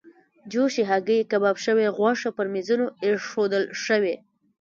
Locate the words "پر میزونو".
2.37-2.85